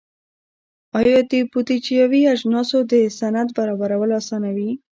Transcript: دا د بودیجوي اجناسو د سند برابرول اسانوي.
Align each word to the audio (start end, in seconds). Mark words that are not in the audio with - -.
دا 1.05 1.17
د 1.31 1.33
بودیجوي 1.51 2.21
اجناسو 2.33 2.77
د 2.91 2.93
سند 3.19 3.49
برابرول 3.57 4.11
اسانوي. 4.21 4.71